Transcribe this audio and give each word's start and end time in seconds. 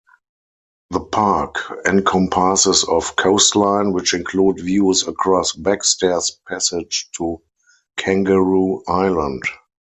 The 0.89 1.01
Park 1.01 1.57
encompasses 1.85 2.83
of 2.85 3.15
coastline, 3.17 3.91
which 3.91 4.15
include 4.15 4.59
views 4.59 5.07
across 5.07 5.53
Backstairs 5.53 6.39
Passage 6.47 7.07
to 7.19 7.43
Kangaroo 7.97 8.81
Island. 8.87 9.43